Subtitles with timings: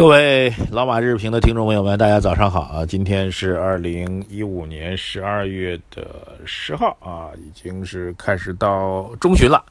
[0.00, 2.86] 各位老马日评的听众朋友们，大家早上好啊！
[2.86, 6.06] 今天是二零一五年十二月的
[6.46, 9.62] 十号啊，已经是开始到中旬了。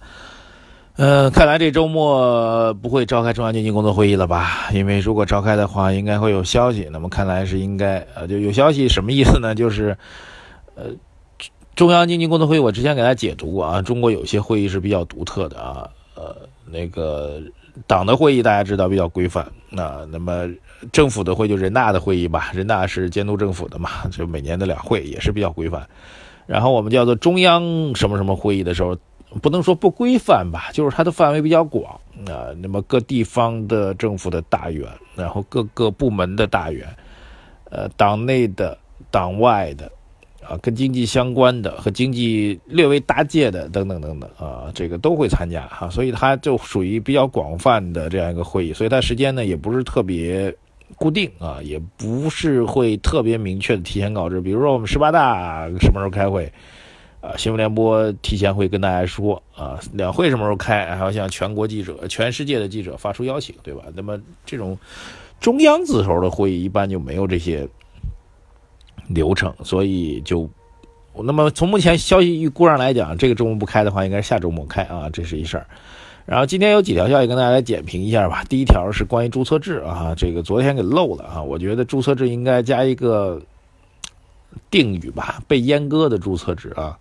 [0.97, 4.69] 呃，看来这周末不会召开中央经济工作会议了吧？
[4.71, 6.87] 因为如果召开的话，应该会有消息。
[6.91, 9.55] 那么看来是应该呃，就有消息什么意思呢？
[9.55, 9.97] 就是
[10.75, 10.91] 呃，
[11.75, 16.35] 中央经济工作会议，我之前给大家解读过啊，中国有些会议是比较独特的啊，呃，
[16.71, 17.41] 那个。
[17.87, 20.49] 党的会议大家知道比较规范，那那么
[20.91, 25.87] 政府的会就人大的会议吧，人大是监督政府的嘛， 就每年的两会也是比较规范。
[26.45, 27.63] 然后我们叫做中央
[27.95, 28.97] 什么什么会议的时候，
[29.41, 31.93] 不能说不规范吧，就是它的范围比较广
[32.27, 32.51] 啊。
[32.59, 34.85] 那么各地方的政府的大员，
[35.15, 36.85] 然后各个部门的大员，
[37.69, 38.77] 呃，党内的、
[39.09, 39.89] 党外的。
[40.49, 50.51] 啊，跟经济相关的和经济略微搭界的等等等等啊，这个都会参加哈，所以它就属于比较广泛的这样一个会议，所以它时间呢也不是特别
[50.95, 54.41] 固定啊，也不是会特别明确的提前告知。
[54.41, 56.51] 比如说我们十八大什么时候开会
[57.21, 63.83] 啊，新闻联播提前会跟大家说啊，两会什么时候开，还要向全国记者、全世界的记者发出邀请，对吧？
[63.95, 64.75] 那么这种
[65.39, 67.69] 中央字头的会议一般就没有这些。
[69.09, 70.49] 流程，所以就，
[71.13, 75.65] 那么从目前消息预估上来讲，这个周末不开的话，应该是下周末开啊，这是一事儿。
[76.25, 78.43] 然后今天有几条消息跟大家来点评一下吧。
[78.47, 83.41] 第一条是关于注册制啊，这个昨天给漏了啊，我觉得注册制应该加一个
[84.69, 86.97] 定语吧，被阉割的注册制啊。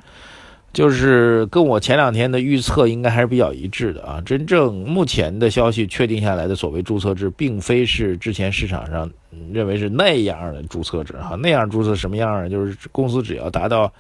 [0.79, 4.23] 就是跟我前两天的预测应该还是比较一致的啊。
[4.25, 9.11] 真正目前的消息确定下来的所谓注册制，并非是之前市场上
[9.53, 11.35] 认为是那样的注册制哈。
[11.35, 12.49] 那样注册什么样呢？
[12.49, 13.93] 就是公司只要达到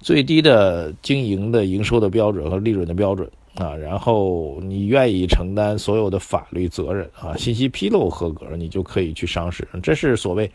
[0.00, 9.66] 最低的经营的营收的标准和利润的标准啊，然后你愿意承担所有的法律责任啊，信息披露合格，你就可以去上市。
[9.82, 10.50] 这是所谓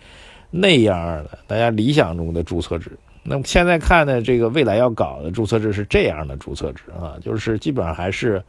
[0.52, 2.92] 那样的大家理想中的注册制。
[3.24, 8.44] 那么现在看呢，这个未来要搞的注册制是这样的注册制啊，就是基本上还是，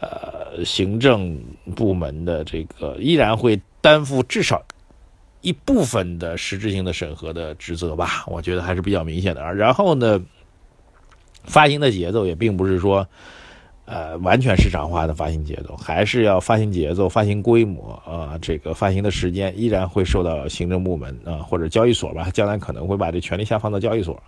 [0.00, 1.40] 呃，行政
[1.76, 4.62] 部门的这个依然会担负至少
[5.40, 9.54] 一部分的实质性的审核的职责吧，我觉得还是比较明显的。
[9.54, 10.20] 然后呢，
[11.44, 13.06] 发行的节奏也并不是说。
[13.92, 24.18] 呃，完全市场化的发行节奏，还是要发行节奏、发行规模啊，这个发行的时间依然会受到行政部门啊或者交易所吧，将来可能会把这权力下放到交易所，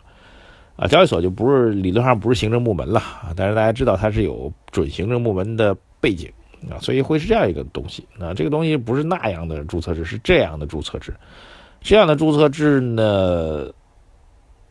[0.76, 3.00] 啊，交易所就不是理论上不是行政部门了，
[3.34, 6.30] 但是大家知道它是有准行政部门的背景
[6.70, 11.14] 啊，所以会是这样一个东西啊，这个东西不是那样的注册制，是这样的注册制，
[11.80, 13.72] 这样的注册制呢。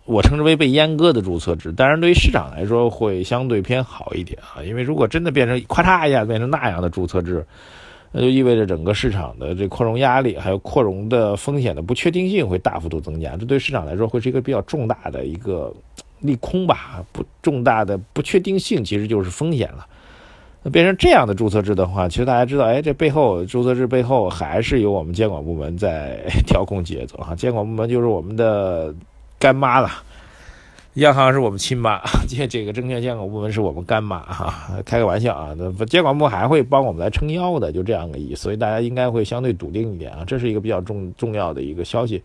[0.05, 7.45] 我称之为被阉割的注册制，当然对于市场来说会相对偏好一点啊，因为如果真的变成咔嚓一下变成那样的注册制，
[8.11, 15.73] 那就意味着整个市场的这扩容压力还有扩容的风险的不确定性会大幅度增加，这对市场来说会是一个比较重大的一个
[16.19, 17.01] 利空吧？
[17.13, 19.87] 不重大的不确定性其实就是风险了。
[20.63, 28.93] 那变成这样的注册制的话，其实大家知道，哎，这背后注册制背后还是由我们监管部门在 调控节奏哈，监管部门就是我们的。
[29.43, 29.89] 干妈了，
[30.93, 31.99] 央行是我们亲妈，
[32.29, 42.23] 这这个证券监管部门是我们干妈哈，开个玩笑啊，那监管部还会帮我们来撑腰的，就这样个意思，所以大家应该会相对笃定一点啊，这是一个比较重重要的一个消息。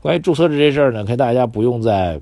[0.00, 2.20] 关于注册制这事儿呢，可以大家不用再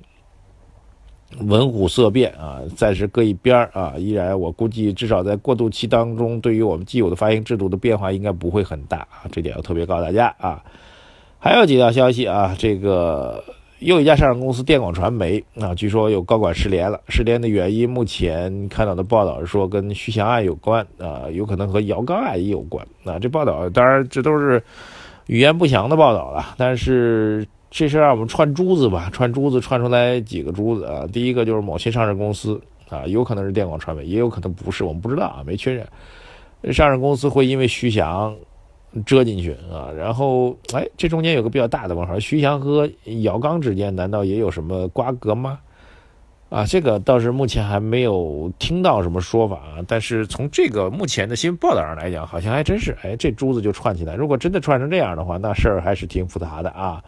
[1.41, 10.63] 闻虎色变啊，暂时搁一边儿啊，依然我估计至少在过渡期当中，对于我们既有的发行制度的变化应该不会很大啊，这点要特别告诉大家啊。
[11.39, 13.43] 还有几条消息啊，这个。
[13.81, 16.99] 又一家上市公司电广传媒啊，据说有高管失联了。
[17.09, 23.19] 失联的原因，目前看到的报道是说跟徐翔案有关啊，有可能和姚刚案也有关啊。
[23.19, 24.63] 这报道当然这都是
[25.27, 31.07] 语言不详的报道了，但是这是让我们串珠子吧，串珠子串出来几个珠子啊。
[31.13, 32.59] 第一个就是某些上市公司
[32.89, 35.87] 啊，有可能是电广传媒，也有可能不是，我们不知道啊，没确认。
[36.73, 38.35] 上市公司会因为徐翔。
[39.05, 42.89] 遮进去啊，然后哎，这中间有个比较大的问号，徐翔和
[43.23, 45.59] 姚刚之间难道也有什么瓜葛吗？
[46.49, 49.85] 啊，这个倒是目前还没有听到什么说法啊。
[49.89, 54.15] 但是从这个目前的新闻报道上来讲，好像还真是，哎，这珠子就串起来。
[54.15, 57.03] 如果真的串成这样的话，那事儿还是挺复杂的啊。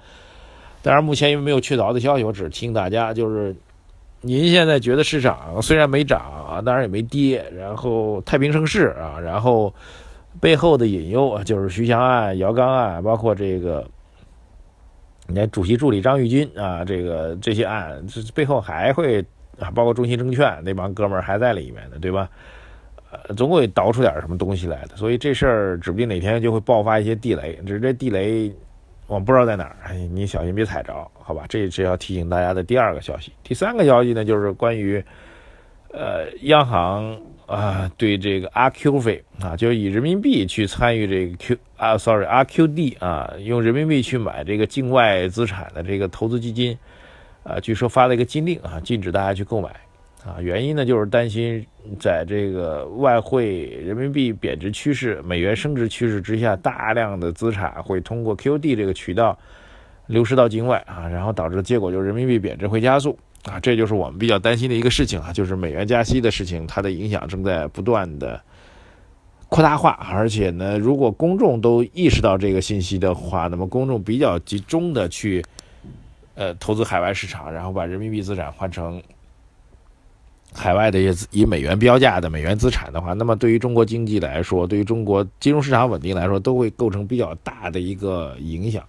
[0.83, 3.55] 当然，目前因为没有确凿的消息，我只是提醒大家，就是
[4.23, 9.73] 您现在觉得市场虽然没涨啊，当然也没跌，然后太平盛世啊，然后
[10.41, 13.87] 背后的隐忧啊，就是徐翔案、姚刚案，包括这个
[15.27, 19.25] 你看主席助理张玉军啊，这个这些案，这背后还会
[19.59, 22.29] 啊，包括中信证券那帮哥们儿还在里面呢，对吧？
[23.11, 28.53] 呃，总会倒出点什么东西来的，所以这事儿指不定哪天就会爆发一些地雷，只是这地雷。
[29.07, 31.47] 我不知道在哪儿，哎，你小心别踩着，好吧？
[31.49, 33.33] 这是要提醒大家的第二个消息。
[33.43, 35.03] 第三个消息呢，就是关于，
[35.91, 37.19] 呃，央行
[37.49, 46.77] 啊对这个 RQ 费啊，就是以人民币去参与这个 Q 啊，sorry，RQD 啊，用人民币去买这个境外资产的这个投资基金，
[47.43, 49.71] 啊，据说发了一个禁令啊，禁止大家去购买。
[50.27, 51.65] 啊，原因呢就是担心
[51.99, 59.39] 在这个外汇人民币贬值趋势、美元升值趋势之下，大量的资产会通过 QD 这个渠道
[60.07, 68.41] 流失到境外啊，然后导致的结果就是人民币贬值会加速啊，这就是我们比较担心的一个事情啊，就是美元加息的事情，它的影响正在不断的
[69.49, 75.45] 扩大化，而且呢，如果公众都意识到这个信息的话，那么公众比较集中的去
[76.35, 79.03] 呃投资海外市场，然后把人民币资产换成。
[80.55, 88.83] 海外的一些以美元标价的美元资产的话，那么对于中国经济来说，对于中国金融市场稳定来说，都会构成比较大的一个影响。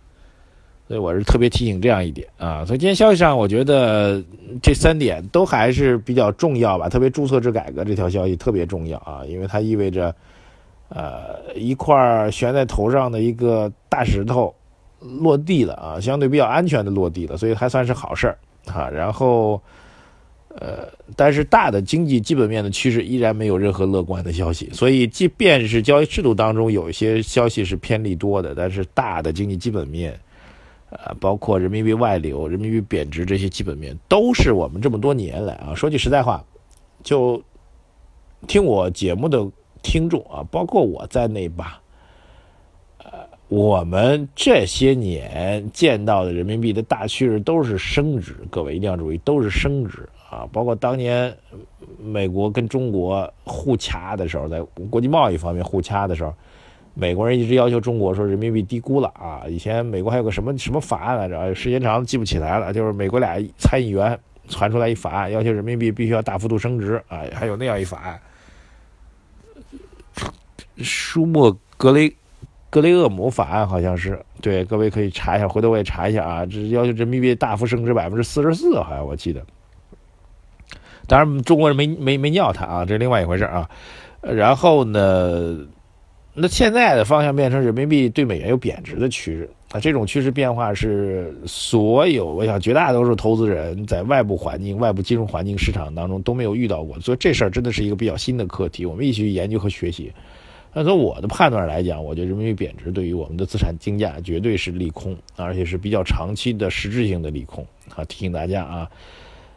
[0.90, 2.66] 所以我是特别提醒这样一点啊。
[2.66, 4.22] 所以今天消息上，我觉得
[4.62, 6.90] 这三点都还是比较重要吧。
[6.90, 10.14] 特别注册制改革这条消息特别重要啊，因为它意味着，
[10.90, 14.54] 呃，一块悬在头上的一个大石头
[15.00, 18.90] 落地了啊，相对比较安全的落地了，所以还算是好事儿啊。
[18.90, 19.62] 然后。
[20.56, 30.20] 呃，但是大的经济基本面的趋势依然没有任何乐观的消息，所以即便是交易制度当中有一些消息是偏利多的，但是大的经济基本面，
[30.90, 36.44] 呃，包括人民币外流、人民币贬值这些基本面，都是我们这么多年来啊，说句实在话，
[37.04, 37.42] 就
[38.48, 39.48] 听我节目的
[39.84, 41.82] 听众啊，包括我在内吧，
[43.04, 43.12] 呃，
[43.48, 50.08] 我们这些年见到的人民币的大趋势都是升值，各位一定要注意，都是升值。
[50.30, 51.36] 啊，包括当年
[51.98, 56.32] 美国跟中国互掐的时候，在国际贸易方面互掐的时候，
[56.94, 59.44] 美国人一直要求中国说人民币低估了啊。
[59.48, 67.24] 以前美国还有个什么什么法案来着，时间长记不起来了，就是美国俩参议员传出来一法案，要求人民币必须要大幅度升值啊。
[67.34, 68.20] 还有那样一法案，
[70.78, 72.14] 舒默格雷
[72.70, 76.46] 格雷厄姆法案好像是，对，各位可以查一下，回头我也查一下啊。
[76.46, 79.46] 这要求人民币大幅升值百分之四十四，好像我记得。
[81.08, 83.68] 当然，中国人没没没尿他啊，这是另外一回事啊。
[84.22, 85.58] 然后呢，
[86.42, 89.80] 那现在的方向变成人民币对美元有贬值的趋势啊。
[89.80, 100.12] 这种趋势变化是所有我想绝大多数投资人在外部环境、外部金融环境市场当中都没有遇到过，所以这事儿真的是一个比较新的课题，我们一起去研究和学习。
[100.74, 107.66] 那从我的判断来讲，我觉得人民币贬值对于我们的资产竞价绝对是利空，而且是比较长期的实质性的利空
[107.96, 108.04] 啊。
[108.06, 108.90] 提醒大家啊。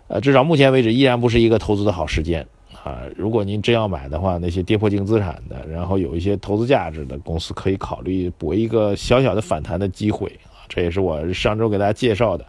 [0.08, 2.46] 呃，至少目前为止依然不是一个投资的好时间
[2.82, 3.02] 啊！
[3.17, 10.67] 如果您真要买的话，那些跌破净资产的，然后有一些投资价值的公司，可以考虑搏一个小小的反弹的机会啊！
[10.69, 12.44] 这也是我上周给大家介绍的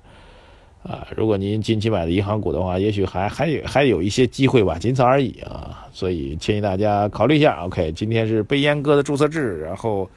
[0.82, 1.08] 啊！
[1.16, 5.86] 如果您近期买的银行股的话，也许还还有还有一些机会吧，仅此而已啊！
[5.92, 7.64] 所以建议大家考虑一下。
[7.66, 10.10] OK，今天是被阉割的注册制，然后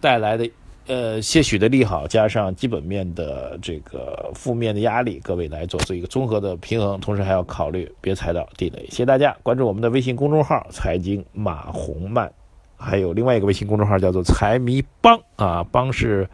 [0.00, 0.48] 带来的。
[0.88, 8.86] 呃，些许的利好加上基本面的这个负面的压力，各位来做做一个综合的平衡，同时还要考虑别踩到地雷。
[8.88, 12.32] 谢谢大家关注我们的微信公众号“财经马红漫”，
[12.78, 16.26] 还有另外一个微信公众号叫做“财迷帮”啊，帮是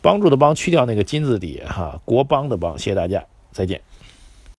[0.00, 2.78] 帮助的帮，去掉那个金字底哈，国帮的帮。
[2.78, 3.22] 谢谢大家，
[3.52, 3.78] 再见。